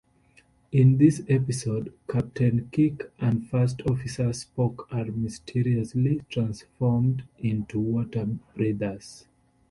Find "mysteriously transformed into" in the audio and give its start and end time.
5.11-7.79